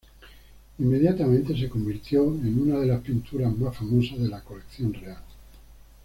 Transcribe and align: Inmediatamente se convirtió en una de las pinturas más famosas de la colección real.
Inmediatamente 0.79 1.55
se 1.55 1.69
convirtió 1.69 2.23
en 2.25 2.59
una 2.59 2.79
de 2.79 2.87
las 2.87 3.01
pinturas 3.01 3.55
más 3.55 3.77
famosas 3.77 4.17
de 4.17 4.29
la 4.29 4.41
colección 4.43 4.95
real. 4.95 5.21